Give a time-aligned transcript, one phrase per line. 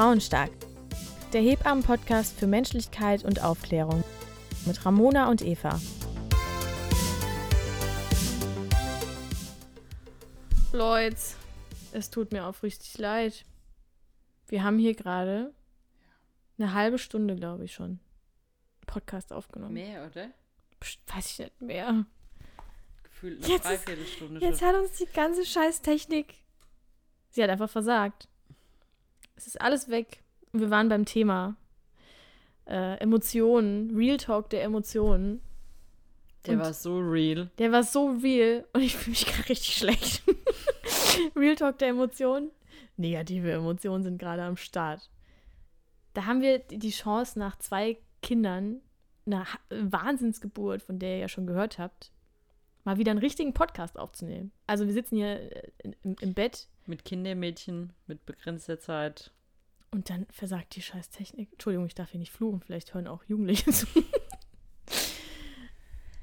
[0.00, 0.50] Frauenstark.
[1.34, 4.02] Der Hebammen-Podcast für Menschlichkeit und Aufklärung.
[4.64, 5.78] Mit Ramona und Eva.
[10.72, 11.18] Leute,
[11.92, 13.44] es tut mir aufrichtig leid.
[14.48, 15.52] Wir haben hier gerade
[16.56, 18.00] eine halbe Stunde, glaube ich, schon
[18.86, 19.74] Podcast aufgenommen.
[19.74, 20.30] Mehr, oder?
[20.80, 22.06] Psst, weiß ich nicht mehr.
[23.02, 24.68] Gefühlt eine Jetzt ist- Dreiviertelstunde Jetzt schon.
[24.68, 26.36] hat uns die ganze Scheißtechnik.
[27.28, 28.29] Sie hat einfach versagt.
[29.40, 30.22] Es ist alles weg.
[30.52, 31.56] Wir waren beim Thema
[32.66, 35.40] äh, Emotionen, Real Talk der Emotionen.
[36.44, 37.48] Der und- war so real.
[37.56, 40.22] Der war so real und ich fühle mich gerade richtig schlecht.
[41.34, 42.50] Real Talk der Emotionen.
[42.98, 45.08] Negative Emotionen sind gerade am Start.
[46.12, 48.82] Da haben wir die Chance, nach zwei Kindern,
[49.24, 52.12] einer Wahnsinnsgeburt, von der ihr ja schon gehört habt,
[52.84, 54.52] mal wieder einen richtigen Podcast aufzunehmen.
[54.66, 55.70] Also wir sitzen hier äh,
[56.02, 59.30] im, im Bett Mit Kindermädchen, mit begrenzter Zeit.
[59.92, 61.52] und dann versagt die Scheißtechnik.
[61.52, 63.86] Entschuldigung, ich darf hier nicht fluchen, vielleicht hören auch Jugendliche zu.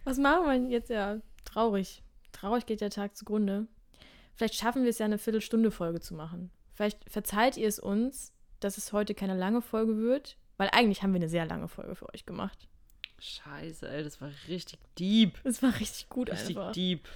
[0.04, 0.90] Was machen wir denn jetzt?
[0.90, 2.04] Ja, traurig.
[2.32, 3.68] Traurig geht der Tag zugrunde.
[4.36, 6.52] Vielleicht schaffen wir es ja, eine Viertelstunde Folge zu machen.
[6.74, 11.14] Vielleicht verzeiht ihr es uns, dass es heute keine lange Folge wird, weil eigentlich haben
[11.14, 12.68] wir eine sehr lange Folge für euch gemacht.
[13.20, 15.40] Scheiße, ey, das war richtig deep.
[15.44, 16.72] Es war richtig gut Richtig einfach.
[16.74, 17.08] deep.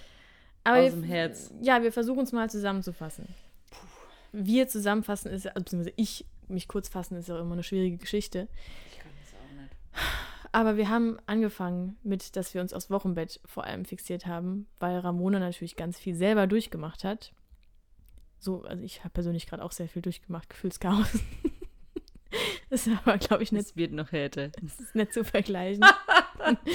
[0.63, 1.53] Aber aus wir, dem Herz.
[1.61, 3.27] Ja, wir versuchen es mal zusammenzufassen.
[4.31, 7.97] Wir zusammenfassen ist, also beziehungsweise ich mich kurz fassen, ist ja auch immer eine schwierige
[7.97, 8.47] Geschichte.
[8.91, 9.75] Ich kann das auch nicht.
[10.51, 14.99] Aber wir haben angefangen mit, dass wir uns aufs Wochenbett vor allem fixiert haben, weil
[14.99, 17.33] Ramona natürlich ganz viel selber durchgemacht hat.
[18.39, 21.07] So, also ich habe persönlich gerade auch sehr viel durchgemacht, Gefühlschaos.
[22.69, 24.49] das ist aber, glaube ich, nicht, Es wird noch härter.
[24.49, 25.85] das ist nicht zu vergleichen.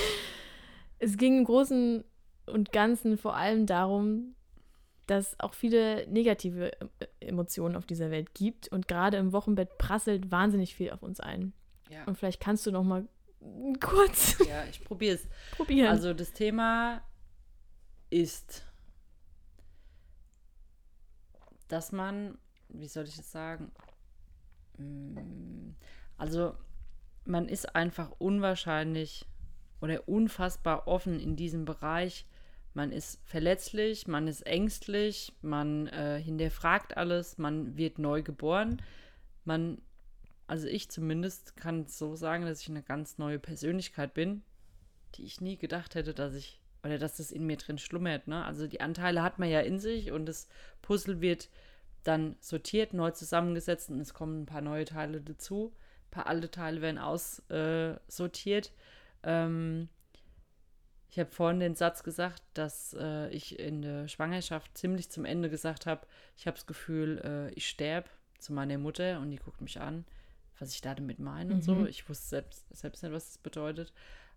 [0.98, 2.04] es ging im Großen
[2.46, 4.34] und Ganzen vor allem darum,
[5.06, 6.86] dass auch viele negative äh,
[7.20, 11.52] Emotionen auf dieser Welt gibt und gerade im Wochenbett prasselt wahnsinnig viel auf uns ein.
[11.90, 13.06] Ja, Und vielleicht kannst du noch mal
[13.80, 15.28] kurz ja ich probiere es.
[15.52, 15.88] probieren.
[15.88, 17.02] Also das Thema
[18.10, 18.64] ist,
[21.68, 23.70] dass man, wie soll ich das sagen?
[24.78, 25.74] Mm,
[26.16, 26.54] Also
[27.24, 29.26] man ist einfach unwahrscheinlich
[29.80, 32.26] oder unfassbar offen in diesem Bereich.
[32.76, 38.82] Man ist verletzlich, man ist ängstlich, man äh, hinterfragt alles, man wird neu geboren.
[39.46, 39.80] Man,
[40.46, 44.42] also ich zumindest kann so sagen, dass ich eine ganz neue Persönlichkeit bin,
[45.14, 48.28] die ich nie gedacht hätte, dass ich, oder dass das in mir drin schlummert.
[48.28, 48.44] Ne?
[48.44, 50.46] Also die Anteile hat man ja in sich und das
[50.82, 51.48] Puzzle wird
[52.02, 55.72] dann sortiert, neu zusammengesetzt und es kommen ein paar neue Teile dazu.
[56.08, 58.66] Ein paar alte Teile werden aussortiert.
[59.22, 59.88] Äh, ähm,
[61.10, 65.48] ich habe vorhin den Satz gesagt, dass äh, ich in der Schwangerschaft ziemlich zum Ende
[65.48, 66.06] gesagt habe,
[66.36, 68.08] ich habe das Gefühl, äh, ich sterbe
[68.38, 70.04] zu meiner Mutter und die guckt mich an,
[70.58, 71.74] was ich da damit meine und so.
[71.74, 71.86] Mhm.
[71.86, 73.92] Ich wusste selbst, selbst nicht, was das bedeutet.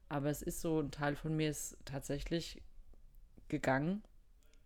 [0.09, 2.61] Aber es ist so, ein Teil von mir ist tatsächlich
[3.47, 4.03] gegangen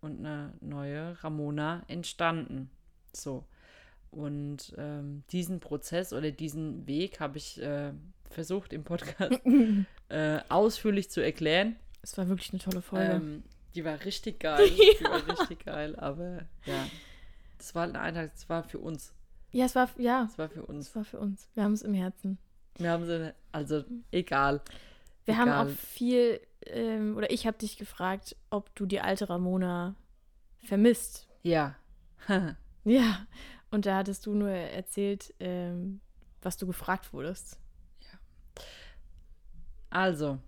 [0.00, 2.70] und eine neue Ramona entstanden.
[3.12, 3.44] So.
[4.10, 7.92] Und ähm, diesen Prozess oder diesen Weg habe ich äh,
[8.30, 9.40] versucht im Podcast
[10.08, 11.76] äh, ausführlich zu erklären.
[12.04, 13.12] Es war wirklich eine tolle Folge.
[13.14, 13.42] Ähm,
[13.74, 14.68] die war richtig geil.
[14.68, 16.86] Die war richtig geil, aber ja.
[17.58, 19.12] Das war ein Eintrag, das war für uns.
[19.52, 20.88] ja, es war, ja, Das war für uns.
[20.88, 21.48] es war für uns.
[21.54, 22.38] Wir haben es im Herzen.
[22.76, 24.60] Wir haben sie, also egal.
[25.24, 25.66] Wir haben Egal.
[25.66, 29.94] auch viel, ähm, oder ich habe dich gefragt, ob du die alte Ramona
[30.62, 31.26] vermisst.
[31.42, 31.74] Ja.
[32.86, 33.26] Ja,
[33.70, 36.02] und da hattest du nur erzählt, ähm,
[36.42, 37.58] was du gefragt wurdest.
[39.88, 40.38] Also,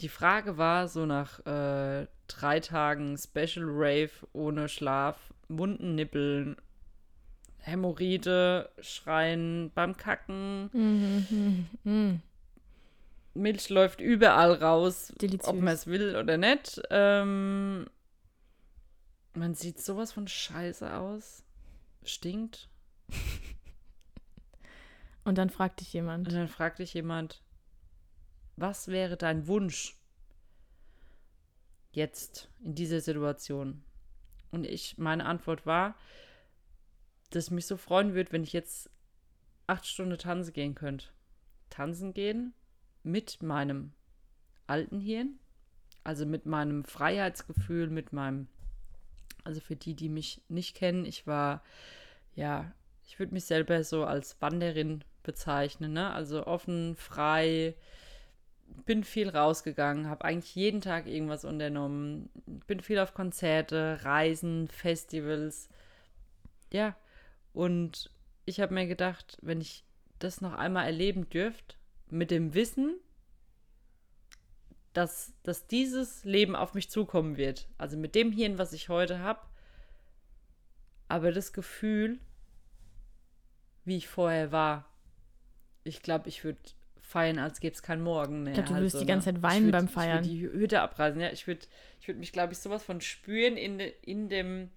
[0.00, 6.56] die Frage war so nach äh, drei Tagen Special Rave ohne Schlaf, Mundennippeln,
[7.58, 12.22] Hämorrhoide, Schreien beim Kacken, Mhm, mhm.
[13.34, 15.48] Milch läuft überall raus, Deliziös.
[15.48, 16.82] ob man es will oder nicht.
[16.90, 17.86] Ähm,
[19.34, 21.42] man sieht sowas von scheiße aus.
[22.04, 22.68] Stinkt.
[25.24, 26.28] Und dann fragt dich jemand.
[26.28, 27.41] Und dann fragt dich jemand,
[28.56, 29.96] was wäre dein Wunsch
[31.92, 33.82] jetzt in dieser Situation?
[34.50, 35.96] Und ich, meine Antwort war,
[37.30, 38.90] dass mich so freuen würde, wenn ich jetzt
[39.66, 41.06] acht Stunden tanzen gehen könnte.
[41.70, 42.52] Tanzen gehen
[43.02, 43.92] mit meinem
[44.66, 45.38] alten Hirn,
[46.04, 48.48] also mit meinem Freiheitsgefühl, mit meinem,
[49.44, 51.62] also für die, die mich nicht kennen, ich war,
[52.34, 52.72] ja,
[53.04, 56.12] ich würde mich selber so als Wanderin bezeichnen, ne?
[56.12, 57.74] Also offen, frei,
[58.84, 62.30] bin viel rausgegangen, habe eigentlich jeden Tag irgendwas unternommen,
[62.66, 65.68] bin viel auf Konzerte, Reisen, Festivals.
[66.72, 66.96] Ja,
[67.52, 68.10] und
[68.44, 69.84] ich habe mir gedacht, wenn ich
[70.18, 71.76] das noch einmal erleben dürfte,
[72.08, 72.96] mit dem Wissen,
[74.92, 77.68] dass, dass dieses Leben auf mich zukommen wird.
[77.78, 79.40] Also mit dem Hirn, was ich heute habe.
[81.08, 82.18] Aber das Gefühl,
[83.84, 84.84] wie ich vorher war,
[85.84, 86.60] ich glaube, ich würde
[87.12, 88.52] feiern, als gäbe es keinen Morgen mehr.
[88.52, 89.34] Ich glaube, du würdest also, die ganze ne?
[89.34, 90.24] Zeit weinen würd, beim Feiern.
[90.24, 91.30] Ich würde die Hütte abreißen, ja.
[91.30, 91.60] Ich würde
[92.00, 94.70] ich würd mich, glaube ich, sowas von spüren in, de, in dem,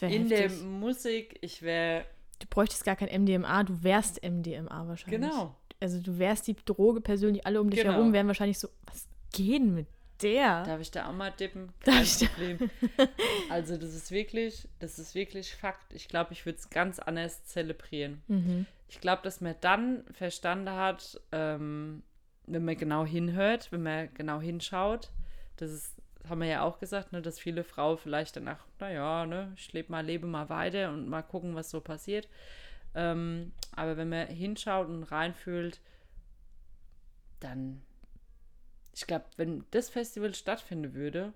[0.00, 0.62] in der heftig.
[0.64, 1.38] Musik.
[1.42, 2.04] Ich wäre,
[2.38, 5.20] Du bräuchtest gar kein MDMA, du wärst MDMA wahrscheinlich.
[5.20, 5.54] genau.
[5.80, 7.94] Also du wärst die Droge persönlich, alle um dich Genau.
[7.94, 9.86] herum wären wahrscheinlich so, was geht denn mit
[10.22, 10.64] der?
[10.64, 11.72] Darf ich da auch mal dippen?
[11.84, 13.06] Darf ich da-.
[13.50, 15.92] Also das ist wirklich, das ist wirklich Fakt.
[15.94, 18.22] Ich glaube, ich würde es ganz anders zelebrieren.
[18.28, 18.66] Mhm.
[18.90, 22.02] Ich glaube, dass man dann verstanden hat, ähm,
[22.46, 25.10] wenn man genau hinhört, wenn man genau hinschaut,
[25.58, 25.94] das ist,
[26.28, 29.92] haben wir ja auch gesagt, ne, dass viele Frauen vielleicht danach, naja, ne, ich lebe
[29.92, 32.28] mal, lebe mal weiter und mal gucken, was so passiert.
[32.96, 35.80] Ähm, aber wenn man hinschaut und reinfühlt,
[37.38, 37.82] dann,
[38.92, 41.32] ich glaube, wenn das Festival stattfinden würde,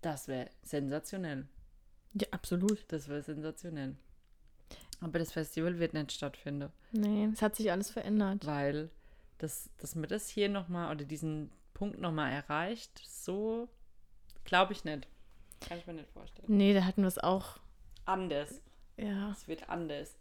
[0.00, 1.46] das wäre sensationell.
[2.14, 2.84] Ja, absolut.
[2.88, 3.94] Das wäre sensationell.
[5.00, 8.46] Aber das Festival wird nicht stattfinden, Nee, es hat sich alles verändert.
[8.46, 8.90] weil
[9.38, 13.68] das, dass man das hier nochmal oder diesen Punkt nochmal erreicht, so
[14.44, 15.06] glaube ich nicht.
[15.60, 16.46] Kann ich mir nicht vorstellen.
[16.48, 17.58] Nee, da hatten wir es auch.
[18.04, 18.60] Anders.
[18.96, 19.30] Ja.
[19.30, 20.16] Es wird anders.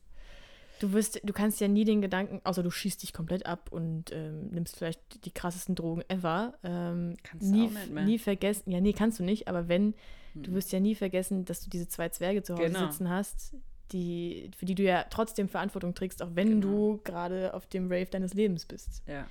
[0.79, 4.12] Du wirst, du kannst ja nie den Gedanken, außer du schießt dich komplett ab und
[4.12, 6.53] ähm, nimmst vielleicht die krassesten Drogen ever.
[6.63, 8.03] Ähm, Kannst du nie, auch nicht mehr.
[8.06, 8.69] nie vergessen.
[8.69, 9.94] Ja, nee, kannst du nicht, aber wenn,
[10.35, 10.53] du Hm.
[10.56, 12.91] wirst ja nie vergessen, dass du diese zwei Zwerge zu Hause Genau.
[12.91, 13.56] sitzen hast,
[13.92, 16.68] die, für die du ja trotzdem Verantwortung trägst, auch wenn Genau.
[16.95, 19.04] du gerade auf dem Rave deines Lebens bist.
[19.07, 19.28] Ja.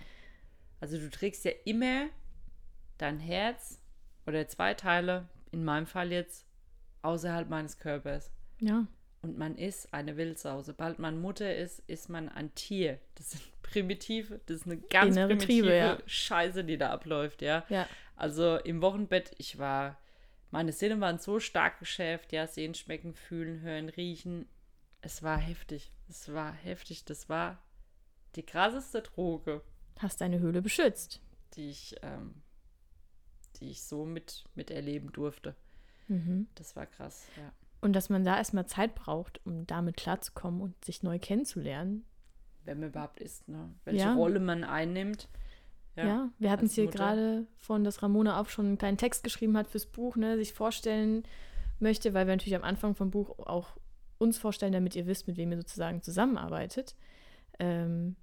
[0.81, 2.07] Also du trägst ja immer
[2.99, 3.81] dein Herz
[4.27, 6.47] oder zwei Teile, in meinem Fall jetzt,
[7.03, 8.31] außerhalb meines Körpers.
[8.61, 8.87] Ja.
[9.23, 10.63] Und man ist eine Wildsau.
[10.63, 12.99] Sobald man Mutter ist, ist man ein Tier.
[13.15, 15.99] Das sind primitive, das ist eine ganz Innere primitive Triebe, ja.
[16.07, 17.65] Scheiße, die da abläuft, ja.
[17.69, 17.87] Ja.
[18.17, 19.99] Also im Wochenbett, ich war,
[20.51, 24.47] meine Sinne waren so stark geschärft, ja, sehen, schmecken, fühlen, hören, riechen.
[25.01, 25.93] Es war heftig.
[26.09, 27.05] Es war heftig.
[27.05, 27.59] Das war
[28.37, 29.63] die krasseste Droge,
[29.99, 31.21] Hast deine Höhle beschützt.
[31.55, 32.43] die ich, ähm,
[33.61, 35.57] die ich so mit, miterleben durfte.
[36.09, 36.47] Mhm.
[36.55, 37.53] Das war krass, ja.
[37.81, 42.05] Und dass man da erstmal Zeit braucht, um damit klarzukommen und sich neu kennenzulernen.
[42.65, 43.73] Wenn man überhaupt ist, ne?
[43.85, 44.15] Welche Ja.
[44.15, 45.29] Rolle man einnimmt.
[46.05, 49.57] Ja, wir hatten es hier gerade von, dass Ramona auch schon einen kleinen Text geschrieben
[49.57, 51.23] hat fürs Buch, ne, sich vorstellen
[51.79, 53.77] möchte, weil wir natürlich am Anfang vom Buch auch
[54.19, 56.95] uns vorstellen, damit ihr wisst, mit wem ihr sozusagen zusammenarbeitet.
[57.59, 58.17] Ähm,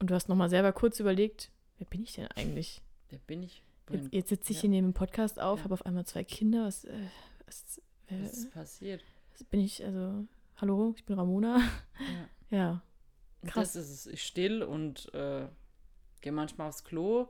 [0.00, 2.82] und du hast nochmal selber kurz überlegt, wer bin ich denn eigentlich?
[3.10, 3.62] Wer bin ich?
[3.90, 4.60] Jetzt, jetzt sitze ich Ja.
[4.62, 5.64] hier neben dem Podcast auf, Ja.
[5.64, 6.64] habe auf einmal zwei Kinder.
[6.64, 6.92] Was, äh,
[7.46, 7.78] was,
[8.08, 9.02] äh, was ist passiert?
[9.32, 9.84] was bin ich?
[9.84, 10.26] Also,
[10.56, 11.58] hallo, ich bin Ramona.
[11.58, 12.28] Ja.
[13.44, 13.50] Ja.
[13.50, 13.72] Krass.
[13.72, 14.06] Das ist es.
[14.06, 15.46] Ich still und äh,
[16.24, 17.28] gehe manchmal aufs Klo,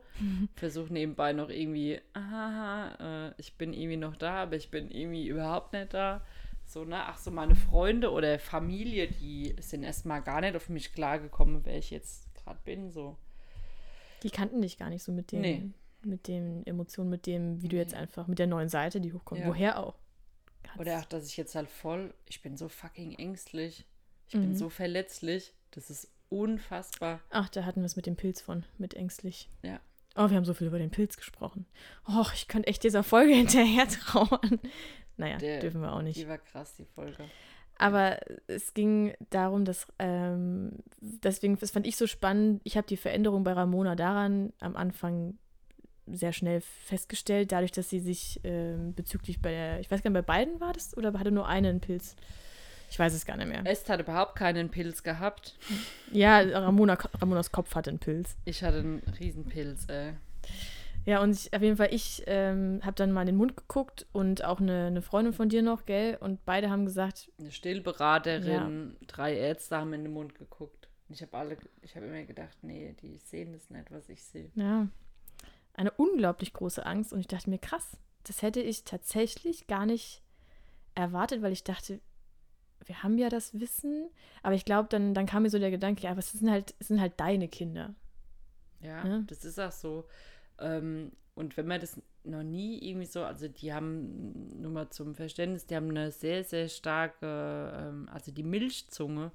[0.54, 5.26] versuche nebenbei noch irgendwie, aha, äh, ich bin irgendwie noch da, aber ich bin irgendwie
[5.26, 6.24] überhaupt nicht da.
[6.64, 7.04] So, ne?
[7.04, 11.76] Ach so, meine Freunde oder Familie, die sind erstmal gar nicht auf mich klargekommen, wer
[11.76, 12.90] ich jetzt gerade bin.
[12.90, 13.16] So.
[14.22, 15.70] Die kannten dich gar nicht so mit den, Nee.
[16.04, 19.42] mit den Emotionen, mit dem, wie du jetzt einfach, mit der neuen Seite, die hochkommt.
[19.42, 19.46] Ja.
[19.48, 19.96] Woher auch?
[20.68, 23.84] Hat's- Oder auch, dass ich jetzt halt voll, ich bin so fucking ängstlich.
[24.28, 24.56] Ich bin Mhm.
[24.56, 25.52] so verletzlich.
[25.72, 27.20] Das ist unfassbar.
[27.30, 29.48] Ach, da hatten wir es mit dem Pilz von, mit ängstlich.
[29.62, 29.80] Ja.
[30.16, 31.66] Oh, wir haben so viel über den Pilz gesprochen.
[32.08, 34.60] Och, ich könnte echt dieser Folge hinterher trauern.
[35.16, 36.18] Naja, Der- dürfen wir auch nicht.
[36.18, 37.24] Die war krass, die Folge.
[37.76, 42.60] Aber es ging darum, dass, ähm, deswegen, das fand ich so spannend.
[42.62, 45.36] Ich habe die Veränderung bei Ramona daran am Anfang
[46.06, 50.14] sehr schnell festgestellt, dadurch, dass sie sich ähm, bezüglich bei der, ich weiß gar nicht,
[50.18, 52.14] bei beiden war das oder hatte nur einen Pilz?
[52.94, 53.66] Ich weiß es gar nicht mehr.
[53.66, 55.58] Est hat überhaupt keinen Pilz gehabt.
[56.12, 58.36] Ja, Ramona, Ramonas Kopf hatte einen Pilz.
[58.44, 60.12] Ich hatte einen Riesenpilz, ey.
[61.04, 64.06] Ja, und ich, auf jeden Fall, ich ähm, habe dann mal in den Mund geguckt
[64.12, 66.18] und auch eine, eine Freundin von dir noch, gell?
[66.20, 70.88] Und beide haben gesagt, Eine Stillberaterin, drei Ärzte haben in den Mund geguckt.
[71.08, 74.52] Ich habe alle, ich habe immer gedacht, nee, die sehen das nicht, was ich sehe.
[74.54, 74.86] ja,
[75.72, 77.12] eine unglaublich große Angst.
[77.12, 80.22] Und ich dachte mir, krass, das hätte ich tatsächlich gar nicht
[80.94, 81.98] erwartet, weil ich dachte,
[82.86, 84.08] wir haben ja das Wissen.
[84.42, 86.74] Aber ich glaube, dann, dann kam mir so der Gedanke, ja, aber es sind halt,
[86.78, 87.94] es sind halt deine Kinder.
[88.80, 89.24] Ja, Ja.
[89.26, 90.06] das ist auch so.
[90.58, 95.14] Ähm, und wenn man das noch nie irgendwie so, also die haben, nur mal zum
[95.14, 99.32] Verständnis, die haben eine sehr, sehr starke, ähm, also die Milchzunge,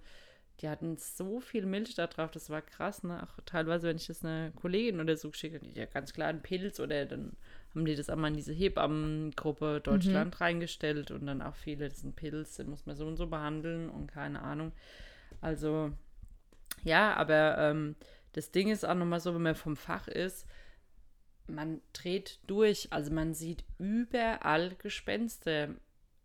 [0.61, 3.23] die hatten so viel Milch da drauf, das war krass, ne?
[3.23, 6.27] Auch teilweise, wenn ich das einer Kollegin oder so geschickt habe, die ja ganz klar
[6.29, 7.33] einen Pilz oder dann
[7.73, 12.03] haben die das einmal in diese Hebammengruppe Deutschland reingestellt und dann auch viele, das ist
[12.03, 14.71] ein Pilz, den muss man so und so behandeln und keine Ahnung.
[15.41, 15.91] Also,
[16.83, 17.95] ja, aber ähm,
[18.33, 20.47] das Ding ist auch nochmal so, wenn man vom Fach ist,
[21.47, 22.87] man dreht durch.
[22.91, 25.69] Also man sieht überall Gespenster.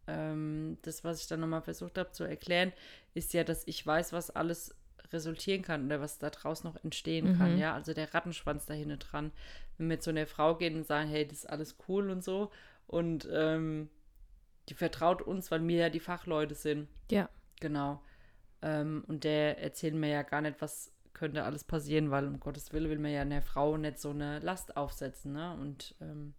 [0.06, 2.72] Ähm, das, was ich dann nochmal versucht habe zu erklären,
[3.14, 4.74] ist ja, dass ich weiß, was alles
[5.12, 7.54] resultieren kann oder was da draußen noch entstehen kann.
[7.54, 7.60] Mhm.
[7.60, 9.32] Ja, also der Rattenschwanz da hinten dran.
[9.78, 12.50] Wenn wir zu einer Frau gehen und sagen, hey, das ist alles cool und so.
[12.86, 13.88] Und ähm,
[14.68, 16.88] die vertraut uns, weil wir ja die Fachleute sind.
[17.10, 17.28] Ja.
[17.60, 18.02] Genau.
[18.62, 22.72] Ähm, und der erzählt mir ja gar nicht, was könnte alles passieren, weil um Gottes
[22.72, 25.32] Willen will man ja einer Frau nicht so eine Last aufsetzen.
[25.32, 25.56] Ne?
[25.60, 26.34] Und ähm,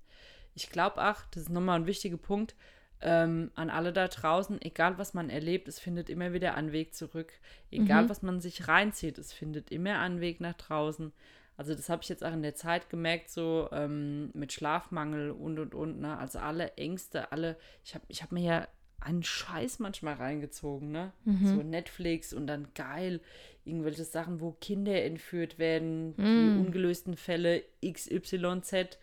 [0.54, 2.56] ich glaube auch, das ist nochmal ein wichtiger Punkt,
[3.02, 6.96] ähm, an alle da draußen, egal was man erlebt, es findet immer wieder einen Weg
[6.96, 7.34] zurück.
[7.72, 8.10] Egal Mhm.
[8.10, 11.12] was man sich reinzieht, es findet immer einen Weg nach draußen.
[11.58, 15.58] Also das habe ich jetzt auch in der Zeit gemerkt, so ähm, mit Schlafmangel und
[15.60, 16.00] und und.
[16.02, 16.18] Ne?
[16.18, 18.68] Also alle Ängste, alle, ich habe ich hab mir ja
[19.00, 21.14] einen Scheiß manchmal reingezogen, ne?
[21.26, 21.48] Mhm.
[21.48, 23.22] So Netflix und dann geil,
[23.64, 26.60] irgendwelche Sachen, wo Kinder entführt werden, die Mm.
[26.60, 28.98] ungelösten Fälle XYZ.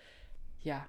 [0.62, 0.88] Ja,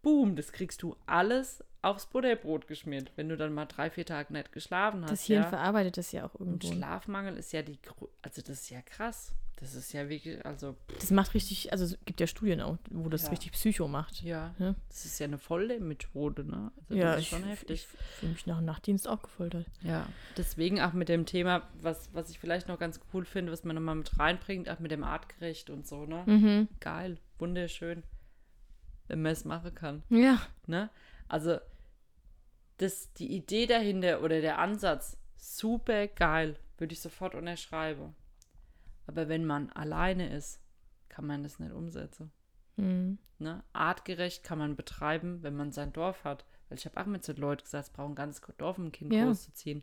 [0.00, 4.32] boom, das kriegst du alles aufs Butterbrot geschmiert, wenn du dann mal drei, vier Tage
[4.32, 5.10] nicht geschlafen hast.
[5.10, 5.48] Das Hirn ja.
[5.48, 6.72] verarbeitet das ja auch Und irgendwo.
[6.72, 7.78] Schlafmangel ist ja die,
[8.22, 9.32] also das ist ja krass.
[9.62, 13.08] Das ist ja wirklich, also Das macht richtig, also es gibt ja Studien auch, wo
[13.08, 13.28] das Ja.
[13.30, 14.20] richtig Psycho macht.
[14.22, 14.74] ja, Ja.
[14.88, 16.72] das ist ja eine volle Methode, ne?
[16.80, 17.82] Also Ja, das ist schon ich, heftig.
[17.82, 17.86] ich
[18.18, 19.66] fühle mich nach dem Nachtdienst auch gefoltert.
[19.82, 23.62] Ja, deswegen auch mit dem Thema, was, was ich vielleicht noch ganz cool finde, was
[23.62, 26.24] man nochmal mit reinbringt, auch mit dem Artgerecht und so, ne?
[26.26, 26.68] Mhm.
[26.80, 28.02] Geil, wunderschön,
[29.06, 30.42] wenn man es machen kann, Ja.
[30.66, 30.90] ne?
[31.28, 31.58] Also,
[32.78, 38.16] das, die Idee dahinter oder der Ansatz, super geil, würde ich sofort unterschreiben.
[39.06, 40.60] Aber wenn man alleine ist,
[41.08, 42.30] kann man das nicht umsetzen.
[42.76, 43.18] Mhm.
[43.38, 43.62] Ne?
[43.72, 46.44] Artgerecht kann man betreiben, wenn man sein Dorf hat.
[46.68, 48.92] Weil ich habe auch mit so Leuten gesagt, es braucht ein ganzes Dorf, um ein
[48.92, 49.26] Kind Ja.
[49.26, 49.82] großzuziehen.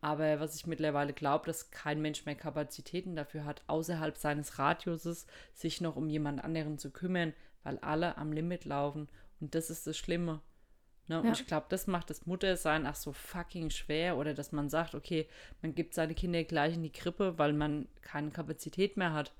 [0.00, 5.26] Aber was ich mittlerweile glaube, dass kein Mensch mehr Kapazitäten dafür hat, außerhalb seines Radiuses
[5.54, 7.32] sich noch um jemand anderen zu kümmern,
[7.62, 9.08] weil alle am Limit laufen.
[9.40, 10.40] Und das ist das Schlimme.
[11.06, 11.18] Ne?
[11.20, 11.32] Und Ja.
[11.32, 14.16] ich glaube, das macht das Muttersein auch so fucking schwer.
[14.16, 15.28] Oder dass man sagt, okay,
[15.62, 19.32] man gibt seine Kinder gleich in die Krippe, weil man keine Kapazität mehr hat.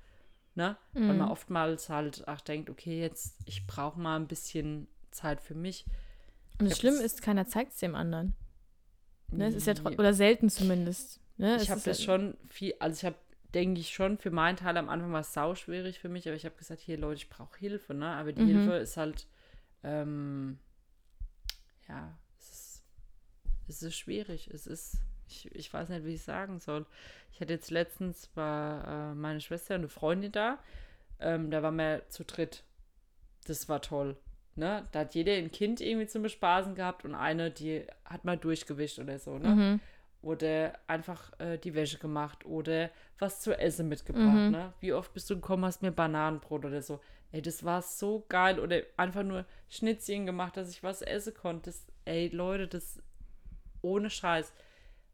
[0.53, 0.77] Ne?
[0.93, 1.31] Weil man Mhm.
[1.31, 5.85] oftmals halt auch denkt, okay, jetzt, ich brauche mal ein bisschen Zeit für mich.
[6.59, 8.33] Und das Schlimme ist, keiner zeigt es dem anderen.
[9.31, 9.47] Ne?
[9.47, 11.19] Es ist ja oder selten zumindest.
[11.37, 11.57] Ne?
[11.61, 13.17] Ich habe das ja- schon viel, also ich habe,
[13.53, 16.35] denke ich schon, für meinen Teil am Anfang war es sau schwierig für mich, aber
[16.37, 18.05] ich habe gesagt, hier Leute, ich brauche Hilfe, ne?
[18.07, 18.47] Aber die Mhm.
[18.47, 19.27] Hilfe ist halt,
[19.83, 20.59] ähm,
[21.87, 22.83] ja, es ist,
[23.67, 24.49] es ist schwierig.
[24.53, 26.85] Es ist, ich, ich weiß nicht, wie ich sagen soll.
[27.31, 30.59] Ich hatte jetzt letztens, war äh, meine Schwester und eine Freundin da,
[31.19, 32.63] ähm, da waren wir zu dritt.
[33.45, 34.17] Das war toll.
[34.55, 34.83] Ne?
[34.91, 38.99] Da hat jeder ein Kind irgendwie zum Bespaßen gehabt und eine, die hat mal durchgewischt
[38.99, 39.49] oder so, ne?
[39.49, 39.79] Mhm.
[40.21, 42.89] oder einfach äh, die Wäsche gemacht oder
[43.19, 44.33] was zu essen mitgebracht.
[44.33, 44.51] Mhm.
[44.51, 44.73] Ne?
[44.79, 47.01] Wie oft bist du gekommen, hast mir Bananenbrot oder so.
[47.31, 48.59] Ey, das war so geil.
[48.59, 51.69] Oder einfach nur Schnitzchen gemacht, dass ich was essen konnte.
[51.69, 53.01] Das, ey, Leute, das
[53.81, 54.53] ohne Scheiß.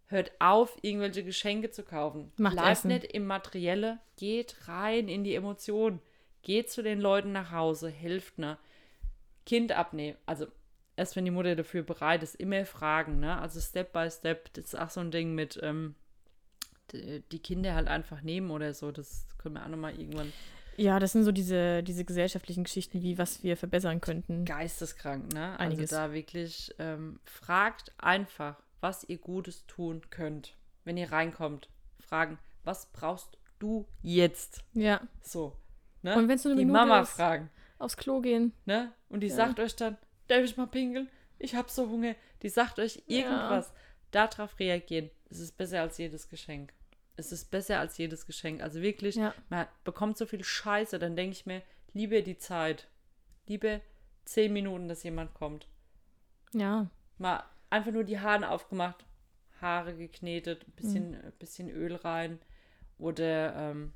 [0.08, 2.32] Hört auf, irgendwelche Geschenke zu kaufen.
[2.38, 2.90] Macht Bleibt Essen.
[2.90, 4.00] nicht im Materielle.
[4.18, 6.02] Geht rein in die Emotionen.
[6.42, 7.90] Geht zu den Leuten nach Hause.
[7.90, 8.58] Hilft, ne?
[9.46, 10.18] Kind abnehmen.
[10.26, 10.48] Also,
[10.98, 13.40] erst wenn die Mutter dafür bereit ist, immer fragen, ne?
[13.40, 15.96] Also Step by Step, das ist auch so ein Ding mit ähm,
[16.94, 18.92] die Kinder halt einfach nehmen oder so.
[18.92, 20.32] Das können wir auch nochmal irgendwann
[20.82, 24.46] Ja, das sind so diese, diese gesellschaftlichen Geschichten, wie was wir verbessern könnten.
[24.46, 25.58] geisteskrank, ne?
[25.60, 25.94] Einiges.
[25.94, 30.56] Also da wirklich ähm, fragt einfach, was ihr Gutes tun könnt.
[30.84, 31.70] Wenn ihr reinkommt,
[32.00, 34.64] fragen, was brauchst du jetzt?
[34.74, 35.02] Ja.
[35.22, 35.56] So.
[36.02, 36.16] Ne?
[36.18, 37.12] Und wenn's nur eine die Minute Mama ist.
[37.12, 37.50] fragen.
[37.78, 38.54] Aufs Klo gehen.
[38.66, 38.92] Ne?
[39.10, 39.36] Und die Ja.
[39.36, 39.98] sagt euch dann,
[40.28, 41.10] darf ich mal pinkeln?
[41.38, 42.16] Ich hab so Hunger.
[42.42, 43.20] Die sagt euch Ja.
[43.20, 43.72] irgendwas.
[44.10, 45.10] Darauf reagieren.
[45.30, 46.74] Es ist besser als jedes Geschenk.
[47.22, 48.62] Es ist besser als jedes Geschenk.
[48.62, 49.34] Also wirklich, Ja.
[49.50, 51.62] man bekommt so viel Scheiße, dann denke ich mir,
[51.94, 52.88] lieber die Zeit.
[53.48, 53.80] Lieber
[54.26, 55.68] zehn Minuten, dass jemand kommt.
[56.54, 56.90] Ja.
[57.18, 59.06] Mal einfach nur die Haare aufgemacht,
[59.62, 61.32] Haare geknetet, ein bisschen, Mhm.
[61.40, 62.40] bisschen Öl rein.
[62.98, 63.94] Oder ähm,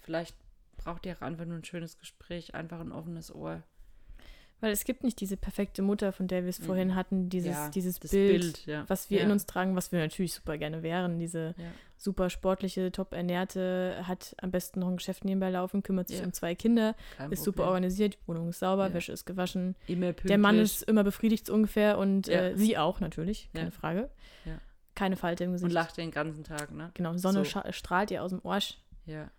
[0.00, 0.36] vielleicht
[0.76, 3.62] braucht ihr auch einfach nur ein schönes Gespräch, einfach ein offenes Ohr.
[4.60, 6.64] Weil es gibt nicht diese perfekte Mutter, von der wir es Mhm.
[6.64, 8.84] vorhin hatten, dieses, Ja, dieses Bild, Bild, ja.
[8.88, 9.32] was wir in Ja.
[9.32, 11.18] uns tragen, was wir natürlich super gerne wären.
[11.20, 11.54] Diese
[11.96, 16.32] super sportliche, top ernährte, hat am besten noch ein Geschäft nebenbei laufen, kümmert sich um
[16.32, 17.68] zwei Kinder, Kein ist super Problem.
[17.68, 18.92] organisiert, die Wohnung ist sauber.
[18.94, 19.76] Wäsche ist gewaschen.
[19.86, 20.12] Immer.
[20.12, 23.70] Der Mann ist immer befriedigt so ungefähr und äh, sie auch natürlich, keine.
[23.70, 24.10] Frage.
[24.94, 25.64] Keine Falte im Gesicht.
[25.66, 26.90] und lacht den ganzen Tag, ne?
[26.94, 27.60] Genau, Sonne So.
[27.70, 28.78] strahlt ihr aus dem Arsch.
[29.06, 29.30] Ja.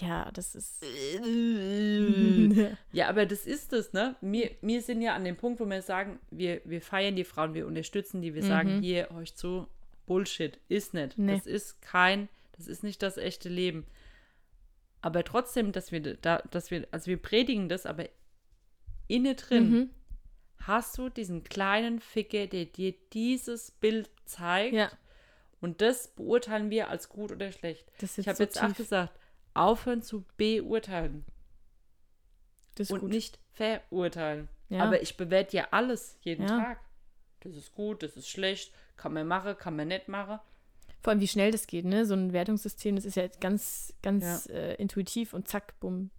[0.00, 0.82] Ja, das ist.
[2.92, 4.16] Ja, aber das ist es, ne?
[4.20, 7.54] Wir, wir sind ja an dem Punkt, wo wir sagen, wir, wir feiern die Frauen,
[7.54, 8.82] wir unterstützen die, wir sagen Mhm.
[8.82, 9.66] hier, euch zu,
[10.06, 11.18] Bullshit, ist nicht.
[11.18, 11.34] Nee.
[11.36, 13.86] Das ist kein, Das ist nicht das echte Leben.
[15.02, 18.06] Aber trotzdem, dass wir da, dass wir, also wir predigen das, aber
[19.06, 19.90] inne drin Mhm.
[20.58, 24.74] hast du diesen kleinen Ficke, der dir dieses Bild zeigt.
[24.74, 24.90] Ja.
[25.60, 27.86] Und das beurteilen wir als gut oder schlecht.
[28.00, 28.76] Das Ich habe jetzt auch tief.
[28.78, 29.18] gesagt,
[29.60, 31.24] aufhören zu beurteilen
[32.76, 33.10] Das ist und gut.
[33.10, 34.48] nicht verurteilen.
[34.68, 34.84] Ja.
[34.84, 36.58] Aber ich bewerte ja alles jeden Ja.
[36.60, 36.80] Tag.
[37.40, 40.38] Das ist gut, das ist schlecht, kann man machen, kann man nicht machen.
[41.02, 42.04] Vor allem, wie schnell das geht, ne?
[42.04, 46.10] So ein Wertungssystem, das ist ja ganz, ganz äh, intuitiv und zack, bumm.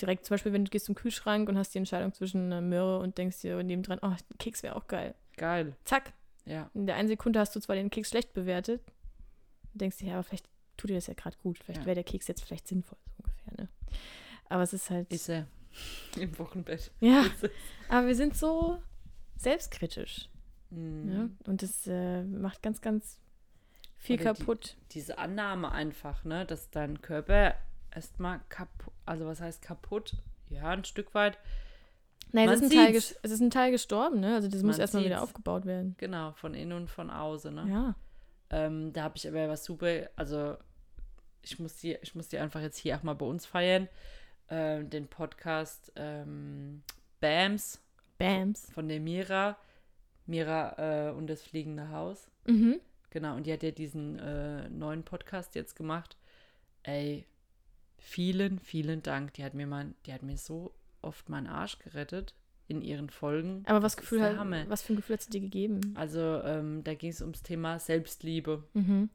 [0.00, 2.98] Direkt, zum Beispiel, wenn du gehst zum Kühlschrank und hast die Entscheidung zwischen einer Möhre
[2.98, 5.14] und denkst dir nebendran, oh, Keks wäre auch geil.
[5.36, 5.76] Geil.
[5.84, 6.12] Zack.
[6.44, 6.70] Ja.
[6.74, 8.80] In der einen Sekunde hast du zwar den Keks schlecht bewertet
[9.72, 10.48] denkst dir, ja, aber vielleicht
[10.80, 11.58] tut dir das ja gerade gut.
[11.58, 11.86] Vielleicht Ja.
[11.86, 13.68] wäre der Keks jetzt vielleicht sinnvoll, so ungefähr, ne?
[14.48, 15.12] Aber es ist halt.
[15.12, 15.46] Ist er.
[16.18, 16.90] Im Wochenbett.
[17.00, 17.50] ja, er.
[17.88, 18.82] aber wir sind so
[19.36, 20.28] selbstkritisch.
[20.70, 21.04] Mhm.
[21.06, 21.30] Ne?
[21.46, 23.18] Und das äh, macht ganz, ganz
[23.96, 24.76] viel Oder die- kaputt.
[24.92, 27.54] Diese Annahme einfach, ne, dass dein Körper
[27.94, 30.16] erstmal kaputt, also was heißt kaputt?
[30.48, 31.38] Ja, ein Stück weit.
[32.32, 34.34] Nein, es ist, ein Teil es ist ein Teil gestorben, ne?
[34.36, 35.96] Also das muss Man erstmal wieder aufgebaut werden.
[35.98, 37.66] Genau, von innen und von außen, ne?
[37.68, 37.94] Ja.
[38.50, 40.56] Ähm, da habe ich aber was super, also
[41.42, 43.88] ich muss die, ich muss die einfach jetzt hier auch mal bei uns feiern.
[44.48, 46.82] Ähm, den Podcast ähm,
[47.20, 47.80] BAMS
[48.18, 48.70] Bams.
[48.72, 49.56] von der Mira.
[50.26, 52.30] Mira äh, und das fliegende Haus.
[52.46, 52.80] Mhm.
[53.10, 56.16] Genau, und die hat ja diesen äh, neuen Podcast jetzt gemacht.
[56.82, 57.24] Ey,
[57.98, 59.34] vielen, vielen Dank.
[59.34, 62.34] Die hat mir mein, die hat mir so oft meinen Arsch gerettet
[62.68, 63.64] in ihren Folgen.
[63.66, 64.36] Aber was Gefühl hat,
[64.68, 65.80] was für ein Gefühl hat sie dir gegeben?
[65.96, 68.62] Also, ähm, da ging es ums Thema Selbstliebe.
[68.74, 69.10] Mhm.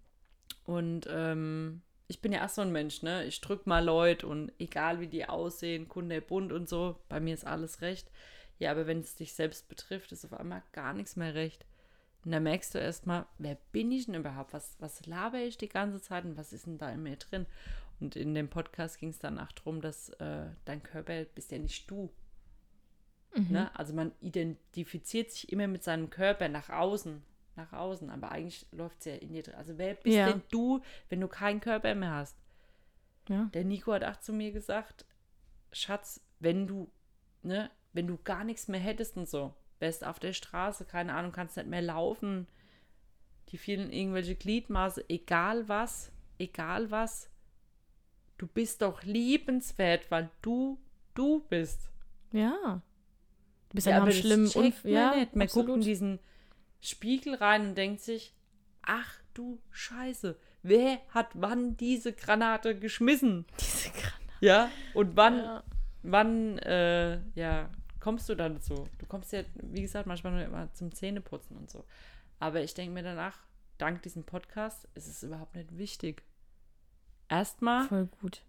[0.66, 3.26] Und ähm, ich bin ja auch so ein Mensch, ne?
[3.26, 7.34] Ich drück mal Leute und egal wie die aussehen, Kunde bunt und so, bei mir
[7.34, 8.12] ist alles recht.
[8.60, 11.66] Ja, aber wenn es dich selbst betrifft, ist auf einmal gar nichts mehr recht.
[12.24, 14.54] Und da merkst du erstmal, wer bin ich denn überhaupt?
[14.54, 17.46] Was, was laber ich die ganze Zeit und was ist denn da in mir drin?
[18.00, 21.60] Und in dem Podcast ging es dann auch darum, dass äh, dein Körper bist ja
[21.60, 22.12] nicht du.
[23.36, 23.52] Mhm.
[23.52, 23.76] Ne?
[23.78, 27.24] Also man identifiziert sich immer mit seinem Körper nach außen.
[27.56, 29.56] Nach außen, aber eigentlich läuft es ja in dir drin.
[29.56, 30.30] Also wer bist Ja.
[30.32, 32.38] denn du, wenn du keinen Körper mehr hast?
[33.30, 33.50] Ja.
[33.54, 35.06] Der Nico hat auch zu mir gesagt,
[35.72, 36.92] Schatz, wenn du,
[37.44, 41.32] ne, wenn du gar nichts mehr hättest und so, wärst auf der Straße, keine Ahnung,
[41.32, 42.48] kannst nicht mehr laufen,
[43.50, 47.30] die vielen irgendwelche Gliedmaße, egal was, egal was,
[48.38, 50.78] du bist doch liebenswert, weil du
[51.14, 51.90] du bist.
[52.32, 52.82] Ja.
[53.70, 54.50] Du bist Ja, ja, aber schlimm.
[54.54, 55.36] man ja, nicht.
[55.36, 55.86] Man guckt in absolut.
[55.86, 56.20] diesen
[56.82, 58.34] Spiegel rein und denkt sich,
[58.82, 63.46] ach du Scheiße, wer hat wann diese Granate geschmissen?
[63.60, 64.16] Diese Granate.
[64.42, 65.64] Ja, und wann, Ja.
[66.04, 68.88] wann, äh, ja, kommst du dann dazu?
[69.00, 71.86] Du kommst ja, wie gesagt, manchmal nur immer zum Zähneputzen und so.
[72.40, 73.40] Aber ich denke mir danach,
[73.78, 76.24] dank diesem Podcast ist es überhaupt nicht wichtig.
[77.30, 78.44] Erstmal Voll gut.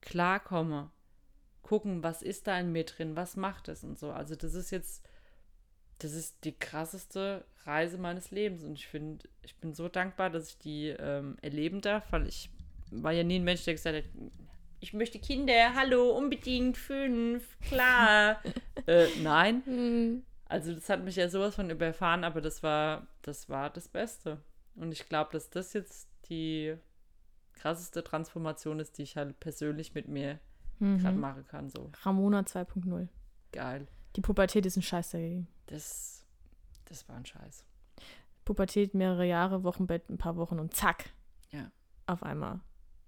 [0.00, 0.90] klarkomme.
[1.62, 4.12] Gucken, was ist da in mir drin, was macht es und so.
[4.12, 5.04] Also das ist jetzt,
[5.98, 10.50] das ist die krasseste Reise meines Lebens und ich finde, ich bin so dankbar, dass
[10.50, 12.50] ich die ähm, erleben darf, weil ich
[12.90, 14.04] war ja nie ein Mensch, der gesagt hat,
[14.80, 18.40] ich möchte Kinder, hallo, unbedingt fünf, klar.
[18.86, 20.22] äh, nein, Mhm.
[20.44, 24.40] also das hat mich ja sowas von überfahren, aber das war, das war das Beste.
[24.76, 26.76] Und ich glaube, dass das jetzt die
[27.54, 30.38] krasseste Transformation ist, die ich halt persönlich mit mir
[30.78, 31.20] gerade Mhm.
[31.20, 31.70] machen kann.
[31.70, 33.08] So Ramona 2.0.
[33.50, 33.88] geil.
[34.16, 35.46] Die Pubertät ist ein Scheiß dagegen.
[35.66, 36.24] Das,
[36.86, 37.64] das war ein Scheiß.
[38.44, 41.10] Pubertät mehrere Jahre, Wochenbett ein paar Wochen und zack.
[41.50, 41.70] Ja.
[42.06, 42.60] Auf einmal.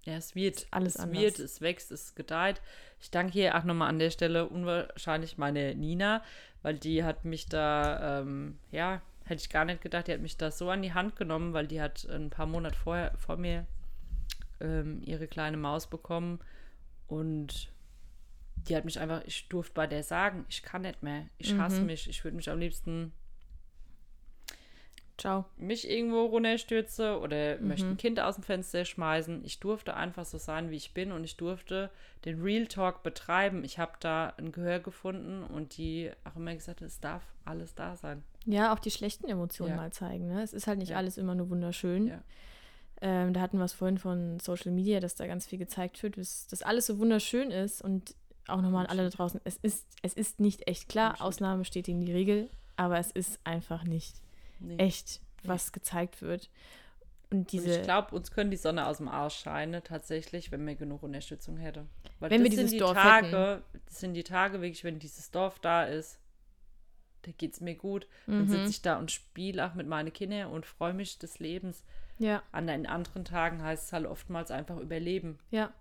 [0.05, 0.67] Ja, es wird.
[0.71, 1.21] alles es anders.
[1.21, 2.61] wird, es wächst, es gedeiht.
[2.99, 6.23] Ich danke hier auch nochmal an der Stelle unwahrscheinlich meine Nina,
[6.61, 10.37] weil die hat mich da, ähm, ja, hätte ich gar nicht gedacht, die hat mich
[10.37, 13.65] da so an die Hand genommen, weil die hat ein paar Monate vorher vor mir
[14.59, 16.39] ähm, ihre kleine Maus bekommen
[17.07, 17.71] und
[18.67, 21.81] die hat mich einfach, ich durfte bei der sagen, ich kann nicht mehr, ich hasse
[21.81, 21.87] Mhm.
[21.87, 23.13] mich, ich würde mich am liebsten
[25.17, 25.43] Ciao.
[25.57, 27.67] mich irgendwo runterstürze oder Mhm.
[27.67, 29.43] möchte ein Kind aus dem Fenster schmeißen.
[29.43, 31.89] Ich durfte einfach so sein, wie ich bin und ich durfte
[32.23, 33.65] den Real Talk betreiben.
[33.65, 37.97] Ich habe da ein Gehör gefunden und die auch immer gesagt, es darf alles da
[37.97, 38.23] sein.
[38.45, 39.75] Ja, auch die schlechten Emotionen Ja.
[39.75, 40.27] mal zeigen.
[40.27, 40.41] Ne?
[40.41, 40.97] Es ist halt nicht Ja.
[40.97, 42.07] alles immer nur wunderschön.
[42.07, 42.23] Ja.
[43.01, 46.17] Ähm, da hatten wir es vorhin von Social Media, dass da ganz viel gezeigt wird,
[46.17, 48.15] dass das alles so wunderschön ist und
[48.49, 49.39] auch nochmal an alle da draußen.
[49.43, 51.25] Es ist, es ist nicht echt klar, Bullshit.
[51.25, 54.15] Ausnahmen bestätigen die Regel, aber es ist einfach nicht
[54.59, 54.77] Nee.
[54.77, 56.49] echt, was gezeigt wird.
[57.31, 60.65] Und Und diese, ich glaube, uns können die Sonne aus dem Arsch scheinen, tatsächlich, wenn
[60.65, 61.87] wir genug Unterstützung hätten.
[62.19, 64.97] Weil Wenn wir das dieses sind die Dorf Tage, das sind die Tage wirklich, wenn
[64.99, 66.19] dieses Dorf da ist,
[67.21, 68.07] da geht es mir gut.
[68.25, 68.49] Dann Mhm.
[68.49, 71.83] sitze ich da und spiele auch mit meinen Kindern und freue mich des Lebens.
[72.17, 75.39] Ja, An den anderen Tagen heißt es halt oftmals einfach überleben.
[75.51, 75.71] ja.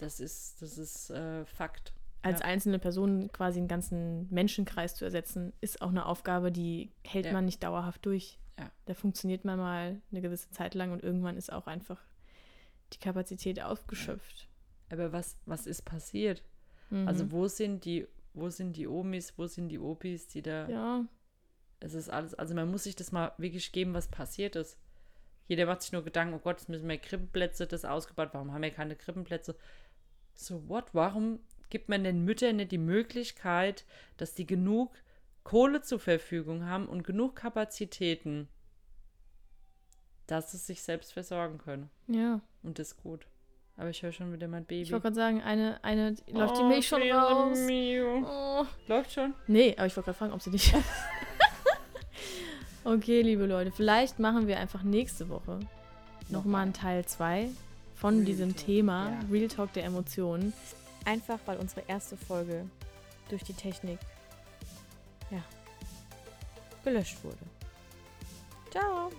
[0.00, 1.92] Das ist, das ist äh, Fakt.
[2.22, 2.46] Als Ja.
[2.46, 7.32] einzelne Person quasi einen ganzen Menschenkreis zu ersetzen, ist auch eine Aufgabe, die hält Ja.
[7.32, 8.38] man nicht dauerhaft durch.
[8.58, 8.70] Ja.
[8.86, 11.98] Da funktioniert man mal eine gewisse Zeit lang und irgendwann ist auch einfach
[12.92, 14.48] die Kapazität ausgeschöpft.
[14.90, 16.42] Aber was, was ist passiert?
[16.90, 17.06] Mhm.
[17.08, 20.68] Also wo sind die, wo sind die Omis, wo sind die Opis, die da.
[20.68, 21.04] ja,
[21.78, 24.76] Es ist alles, also man muss sich das mal wirklich geben, was passiert ist.
[25.46, 28.62] Jeder macht sich nur Gedanken, oh Gott, jetzt müssen wir Krippenplätze, das ausgebaut, warum haben
[28.62, 29.56] wir keine Krippenplätze?
[30.40, 30.86] So, what?
[30.94, 33.84] Warum gibt man den Müttern nicht die Möglichkeit,
[34.16, 34.90] dass die genug
[35.44, 38.48] Kohle zur Verfügung haben und genug Kapazitäten,
[40.26, 41.90] dass sie sich selbst versorgen können?
[42.06, 42.40] ja.
[42.62, 43.26] Und das ist gut.
[43.78, 44.82] Aber ich höre schon wieder mein Baby.
[44.82, 47.58] Ich wollte gerade sagen, eine, eine läuft die Oh, Milch schon raus.
[47.60, 48.22] Mio.
[48.26, 48.66] Oh.
[48.86, 49.32] Läuft schon?
[49.46, 50.74] Nee, aber ich wollte gerade fragen, ob sie nicht.
[52.84, 55.60] okay, liebe Leute, vielleicht machen wir einfach nächste Woche
[56.28, 57.48] nochmal einen Teil 2
[58.00, 59.20] von Real diesem Talk, Thema ja.
[59.30, 60.52] Real Talk der Emotionen.
[61.04, 62.64] Einfach weil unsere erste Folge
[63.28, 63.98] durch die Technik
[65.30, 65.42] ja,
[66.84, 67.38] gelöscht wurde.
[68.70, 69.10] Ciao.